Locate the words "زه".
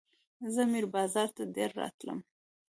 0.53-0.61